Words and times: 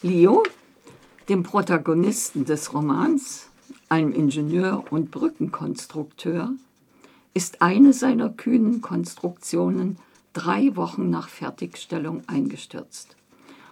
Leo, 0.00 0.44
dem 1.28 1.42
Protagonisten 1.42 2.44
des 2.44 2.72
Romans, 2.72 3.50
einem 3.88 4.12
Ingenieur 4.12 4.84
und 4.92 5.10
Brückenkonstrukteur, 5.10 6.52
ist 7.34 7.62
eine 7.62 7.92
seiner 7.92 8.30
kühnen 8.30 8.80
Konstruktionen 8.80 9.96
drei 10.34 10.76
Wochen 10.76 11.10
nach 11.10 11.28
Fertigstellung 11.28 12.22
eingestürzt 12.28 13.16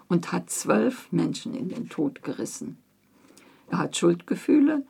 und 0.08 0.32
hat 0.32 0.50
zwölf 0.50 1.06
Menschen 1.12 1.54
in 1.54 1.68
den 1.68 1.88
Tod 1.88 2.24
gerissen. 2.24 2.76
Er 3.70 3.78
hat 3.78 3.96
Schuldgefühle 3.96 4.84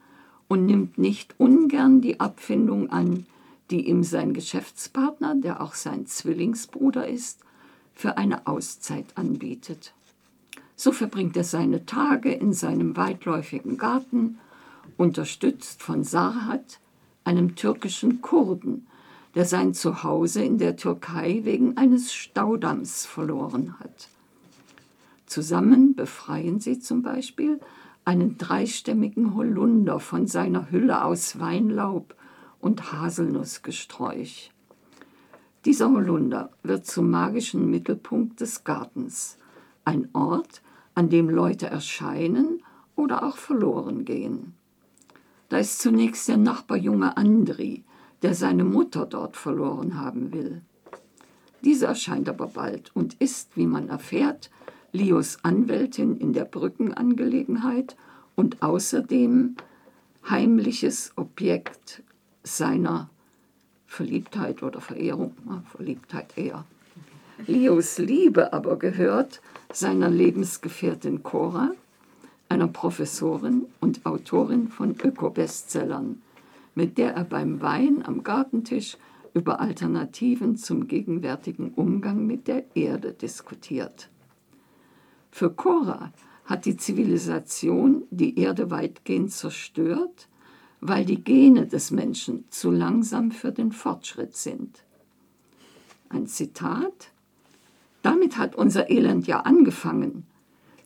und 0.48 0.64
nimmt 0.64 0.96
nicht 0.96 1.34
ungern 1.38 2.00
die 2.00 2.18
Abfindung 2.18 2.88
an, 2.88 3.26
die 3.70 3.86
ihm 3.86 4.04
sein 4.04 4.32
Geschäftspartner, 4.32 5.34
der 5.34 5.60
auch 5.60 5.74
sein 5.74 6.06
Zwillingsbruder 6.06 7.06
ist, 7.06 7.40
für 7.92 8.16
eine 8.16 8.46
Auszeit 8.46 9.04
anbietet. 9.16 9.92
So 10.76 10.92
verbringt 10.92 11.36
er 11.36 11.44
seine 11.44 11.86
Tage 11.86 12.32
in 12.32 12.52
seinem 12.52 12.96
weitläufigen 12.96 13.78
Garten, 13.78 14.38
unterstützt 14.96 15.82
von 15.82 16.04
Sarhat, 16.04 16.80
einem 17.24 17.56
türkischen 17.56 18.20
Kurden, 18.20 18.86
der 19.34 19.46
sein 19.46 19.74
Zuhause 19.74 20.44
in 20.44 20.58
der 20.58 20.76
Türkei 20.76 21.40
wegen 21.44 21.76
eines 21.76 22.12
Staudamms 22.12 23.04
verloren 23.04 23.78
hat. 23.80 24.08
Zusammen 25.26 25.94
befreien 25.94 26.60
sie 26.60 26.78
zum 26.78 27.02
Beispiel 27.02 27.60
einen 28.04 28.38
dreistämmigen 28.38 29.34
Holunder 29.34 29.98
von 29.98 30.26
seiner 30.26 30.70
Hülle 30.70 31.04
aus 31.04 31.40
Weinlaub 31.40 32.14
und 32.60 32.92
Haselnussgesträuch. 32.92 34.52
Dieser 35.64 35.90
Holunder 35.90 36.50
wird 36.62 36.86
zum 36.86 37.10
magischen 37.10 37.68
Mittelpunkt 37.68 38.40
des 38.40 38.62
Gartens, 38.62 39.36
ein 39.84 40.08
Ort, 40.12 40.62
an 40.96 41.10
dem 41.10 41.28
Leute 41.28 41.66
erscheinen 41.66 42.62
oder 42.96 43.22
auch 43.22 43.36
verloren 43.36 44.04
gehen. 44.04 44.54
Da 45.48 45.58
ist 45.58 45.78
zunächst 45.78 46.26
der 46.26 46.38
Nachbarjunge 46.38 47.16
Andri, 47.16 47.84
der 48.22 48.34
seine 48.34 48.64
Mutter 48.64 49.06
dort 49.06 49.36
verloren 49.36 50.00
haben 50.00 50.32
will. 50.32 50.62
Diese 51.62 51.86
erscheint 51.86 52.28
aber 52.28 52.48
bald 52.48 52.90
und 52.94 53.14
ist, 53.14 53.56
wie 53.56 53.66
man 53.66 53.88
erfährt, 53.88 54.50
Leos 54.92 55.38
Anwältin 55.42 56.16
in 56.16 56.32
der 56.32 56.46
Brückenangelegenheit 56.46 57.96
und 58.34 58.62
außerdem 58.62 59.56
heimliches 60.28 61.12
Objekt 61.16 62.02
seiner 62.42 63.10
Verliebtheit 63.86 64.62
oder 64.62 64.80
Verehrung, 64.80 65.34
Verliebtheit 65.70 66.36
eher. 66.36 66.64
Leos 67.46 67.98
Liebe 67.98 68.52
aber 68.54 68.78
gehört 68.78 69.42
seiner 69.72 70.10
Lebensgefährtin 70.10 71.22
Cora, 71.22 71.72
einer 72.48 72.68
Professorin 72.68 73.66
und 73.80 74.06
Autorin 74.06 74.68
von 74.68 74.94
Öko-Bestsellern, 74.96 76.22
mit 76.74 76.98
der 76.98 77.14
er 77.14 77.24
beim 77.24 77.60
Wein 77.60 78.04
am 78.04 78.22
Gartentisch 78.22 78.96
über 79.34 79.60
Alternativen 79.60 80.56
zum 80.56 80.88
gegenwärtigen 80.88 81.72
Umgang 81.74 82.26
mit 82.26 82.48
der 82.48 82.64
Erde 82.74 83.12
diskutiert. 83.12 84.08
Für 85.30 85.50
Cora 85.50 86.12
hat 86.46 86.64
die 86.64 86.76
Zivilisation 86.76 88.04
die 88.10 88.38
Erde 88.38 88.70
weitgehend 88.70 89.32
zerstört, 89.32 90.28
weil 90.80 91.04
die 91.04 91.22
Gene 91.22 91.66
des 91.66 91.90
Menschen 91.90 92.44
zu 92.50 92.70
langsam 92.70 93.30
für 93.30 93.52
den 93.52 93.72
Fortschritt 93.72 94.36
sind. 94.36 94.84
Ein 96.08 96.26
Zitat 96.26 97.10
damit 98.06 98.38
hat 98.38 98.54
unser 98.54 98.88
Elend 98.88 99.26
ja 99.26 99.40
angefangen. 99.40 100.28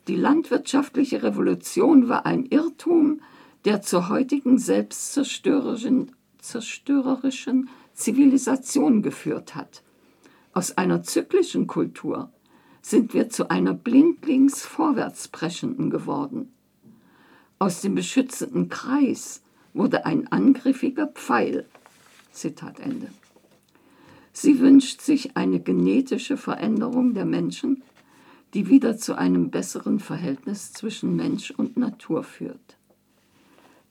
Die 0.09 0.17
landwirtschaftliche 0.17 1.23
Revolution 1.23 2.09
war 2.09 2.25
ein 2.25 2.47
Irrtum, 2.47 3.21
der 3.67 3.83
zur 3.83 4.09
heutigen 4.09 4.57
selbstzerstörerischen 4.57 6.13
zerstörerischen 6.39 7.69
Zivilisation 7.93 9.03
geführt 9.03 9.55
hat. 9.55 9.83
Aus 10.55 10.79
einer 10.79 11.03
zyklischen 11.03 11.67
Kultur 11.67 12.33
sind 12.81 13.13
wir 13.13 13.29
zu 13.29 13.51
einer 13.51 13.75
blindlings 13.75 14.63
vorwärtspreschenden 14.63 15.91
geworden. 15.91 16.51
Aus 17.59 17.83
dem 17.83 17.97
beschützenden 17.97 18.71
Kreis 18.71 19.43
wurde 19.75 20.07
ein 20.07 20.27
angriffiger 20.33 21.09
Pfeil. 21.09 21.67
Zitat 22.33 22.81
Ende. 22.81 23.09
Sie 24.43 24.59
wünscht 24.59 25.03
sich 25.03 25.37
eine 25.37 25.61
genetische 25.61 26.39
Veränderung 26.39 27.13
der 27.13 27.27
Menschen, 27.27 27.83
die 28.55 28.71
wieder 28.71 28.97
zu 28.97 29.19
einem 29.19 29.51
besseren 29.51 30.01
Verhältnis 30.01 30.73
zwischen 30.73 31.15
Mensch 31.15 31.51
und 31.51 31.77
Natur 31.77 32.25
führt. 32.25 32.79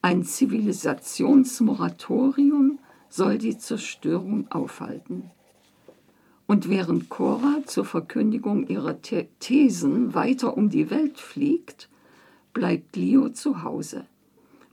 Ein 0.02 0.24
Zivilisationsmoratorium 0.24 2.80
soll 3.08 3.38
die 3.38 3.58
Zerstörung 3.58 4.50
aufhalten. 4.50 5.30
Und 6.48 6.68
während 6.68 7.10
Cora 7.10 7.62
zur 7.64 7.84
Verkündigung 7.84 8.66
ihrer 8.66 9.00
Thesen 9.00 10.14
weiter 10.14 10.56
um 10.56 10.68
die 10.68 10.90
Welt 10.90 11.20
fliegt, 11.20 11.88
bleibt 12.52 12.96
Leo 12.96 13.28
zu 13.28 13.62
Hause, 13.62 14.04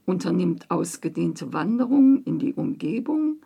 unternimmt 0.06 0.72
ausgedehnte 0.72 1.52
Wanderungen 1.52 2.24
in 2.24 2.40
die 2.40 2.54
Umgebung 2.54 3.36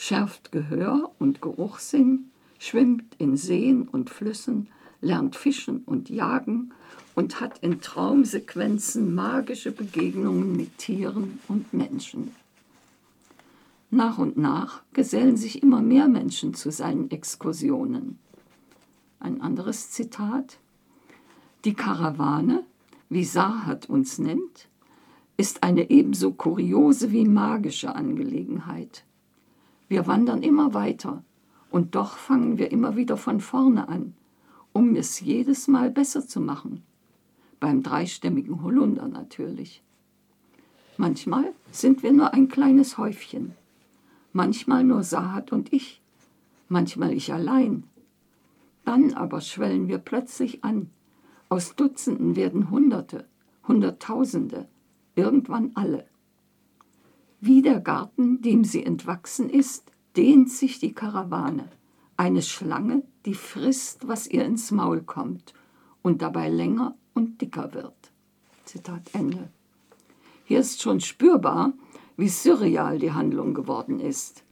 schärft 0.00 0.50
Gehör 0.50 1.12
und 1.18 1.42
Geruchssinn, 1.42 2.30
schwimmt 2.58 3.14
in 3.18 3.36
Seen 3.36 3.86
und 3.86 4.08
Flüssen, 4.08 4.68
lernt 5.02 5.36
Fischen 5.36 5.82
und 5.84 6.08
Jagen 6.08 6.72
und 7.14 7.42
hat 7.42 7.58
in 7.58 7.82
Traumsequenzen 7.82 9.14
magische 9.14 9.72
Begegnungen 9.72 10.56
mit 10.56 10.78
Tieren 10.78 11.38
und 11.48 11.74
Menschen. 11.74 12.34
Nach 13.90 14.16
und 14.16 14.38
nach 14.38 14.80
gesellen 14.94 15.36
sich 15.36 15.62
immer 15.62 15.82
mehr 15.82 16.08
Menschen 16.08 16.54
zu 16.54 16.70
seinen 16.70 17.10
Exkursionen. 17.10 18.18
Ein 19.18 19.42
anderes 19.42 19.90
Zitat. 19.90 20.56
Die 21.66 21.74
Karawane, 21.74 22.64
wie 23.10 23.24
Sahat 23.24 23.90
uns 23.90 24.18
nennt, 24.18 24.66
ist 25.36 25.62
eine 25.62 25.90
ebenso 25.90 26.32
kuriose 26.32 27.12
wie 27.12 27.26
magische 27.26 27.94
Angelegenheit. 27.94 29.04
Wir 29.90 30.06
wandern 30.06 30.44
immer 30.44 30.72
weiter 30.72 31.24
und 31.72 31.96
doch 31.96 32.16
fangen 32.16 32.58
wir 32.58 32.70
immer 32.70 32.94
wieder 32.94 33.16
von 33.16 33.40
vorne 33.40 33.88
an, 33.88 34.14
um 34.72 34.94
es 34.94 35.18
jedes 35.18 35.66
Mal 35.66 35.90
besser 35.90 36.24
zu 36.24 36.40
machen. 36.40 36.84
Beim 37.58 37.82
dreistämmigen 37.82 38.62
Holunder 38.62 39.08
natürlich. 39.08 39.82
Manchmal 40.96 41.52
sind 41.72 42.04
wir 42.04 42.12
nur 42.12 42.32
ein 42.32 42.46
kleines 42.46 42.98
Häufchen, 42.98 43.56
manchmal 44.32 44.84
nur 44.84 45.02
Sahat 45.02 45.50
und 45.50 45.72
ich, 45.72 46.00
manchmal 46.68 47.12
ich 47.12 47.32
allein. 47.32 47.82
Dann 48.84 49.14
aber 49.14 49.40
schwellen 49.40 49.88
wir 49.88 49.98
plötzlich 49.98 50.62
an. 50.62 50.90
Aus 51.48 51.74
Dutzenden 51.74 52.36
werden 52.36 52.70
Hunderte, 52.70 53.26
Hunderttausende, 53.66 54.68
irgendwann 55.16 55.72
alle. 55.74 56.06
Wie 57.40 57.62
der 57.62 57.80
Garten, 57.80 58.42
dem 58.42 58.64
sie 58.64 58.84
entwachsen 58.84 59.48
ist, 59.48 59.90
dehnt 60.14 60.50
sich 60.50 60.78
die 60.78 60.92
Karawane. 60.92 61.70
Eine 62.18 62.42
Schlange, 62.42 63.02
die 63.24 63.32
frisst, 63.32 64.06
was 64.06 64.26
ihr 64.26 64.44
ins 64.44 64.70
Maul 64.70 65.00
kommt 65.00 65.54
und 66.02 66.20
dabei 66.20 66.50
länger 66.50 66.94
und 67.14 67.40
dicker 67.40 67.72
wird. 67.72 68.12
Zitat 68.66 69.14
Ende. 69.14 69.48
Hier 70.44 70.60
ist 70.60 70.82
schon 70.82 71.00
spürbar, 71.00 71.72
wie 72.18 72.28
surreal 72.28 72.98
die 72.98 73.12
Handlung 73.12 73.54
geworden 73.54 74.00
ist. 74.00 74.44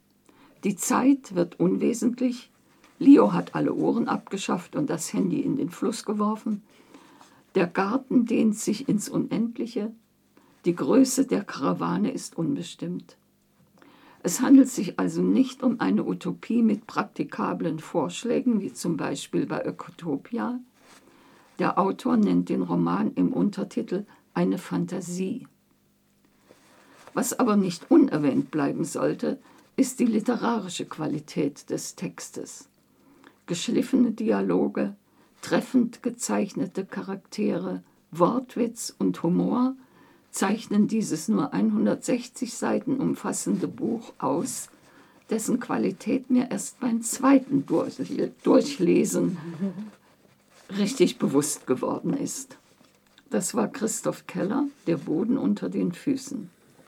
Die 0.64 0.74
Zeit 0.74 1.34
wird 1.34 1.60
unwesentlich. 1.60 2.50
Leo 2.98 3.34
hat 3.34 3.54
alle 3.54 3.74
Ohren 3.74 4.08
abgeschafft 4.08 4.76
und 4.76 4.88
das 4.88 5.12
Handy 5.12 5.40
in 5.40 5.56
den 5.56 5.68
Fluss 5.68 6.06
geworfen. 6.06 6.62
Der 7.54 7.66
Garten 7.66 8.24
dehnt 8.24 8.56
sich 8.56 8.88
ins 8.88 9.10
Unendliche. 9.10 9.92
Die 10.64 10.74
Größe 10.74 11.26
der 11.26 11.44
Karawane 11.44 12.10
ist 12.10 12.36
unbestimmt. 12.36 13.16
Es 14.22 14.40
handelt 14.40 14.68
sich 14.68 14.98
also 14.98 15.22
nicht 15.22 15.62
um 15.62 15.80
eine 15.80 16.04
Utopie 16.04 16.62
mit 16.62 16.86
praktikablen 16.86 17.78
Vorschlägen, 17.78 18.60
wie 18.60 18.72
zum 18.72 18.96
Beispiel 18.96 19.46
bei 19.46 19.64
Ökotopia. 19.64 20.58
Der 21.60 21.78
Autor 21.78 22.16
nennt 22.16 22.48
den 22.48 22.62
Roman 22.62 23.12
im 23.14 23.32
Untertitel 23.32 24.04
eine 24.34 24.58
Fantasie. 24.58 25.46
Was 27.14 27.38
aber 27.38 27.56
nicht 27.56 27.90
unerwähnt 27.90 28.50
bleiben 28.50 28.84
sollte, 28.84 29.38
ist 29.76 30.00
die 30.00 30.06
literarische 30.06 30.86
Qualität 30.86 31.70
des 31.70 31.94
Textes. 31.94 32.68
Geschliffene 33.46 34.10
Dialoge, 34.10 34.96
treffend 35.40 36.02
gezeichnete 36.02 36.84
Charaktere, 36.84 37.84
Wortwitz 38.10 38.94
und 38.98 39.22
Humor– 39.22 39.76
zeichnen 40.30 40.88
dieses 40.88 41.28
nur 41.28 41.52
160 41.52 42.54
Seiten 42.54 42.98
umfassende 42.98 43.68
Buch 43.68 44.12
aus, 44.18 44.68
dessen 45.30 45.60
Qualität 45.60 46.30
mir 46.30 46.50
erst 46.50 46.80
beim 46.80 47.02
zweiten 47.02 47.66
Durchlesen 47.66 49.38
richtig 50.76 51.18
bewusst 51.18 51.66
geworden 51.66 52.14
ist. 52.14 52.56
Das 53.30 53.54
war 53.54 53.68
Christoph 53.68 54.26
Keller, 54.26 54.64
Der 54.86 54.96
Boden 54.96 55.36
unter 55.36 55.68
den 55.68 55.92
Füßen. 55.92 56.50